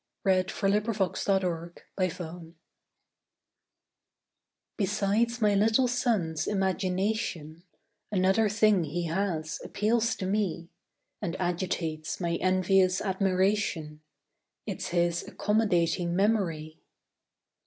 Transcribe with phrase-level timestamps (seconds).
[0.25, 1.73] HIS MEMORY
[4.77, 7.61] Besides my little son's imagination,
[8.11, 10.69] Another thing he has appeals to me
[11.21, 14.01] And agitates my envious admiration
[14.65, 16.79] It's his accommodating memory.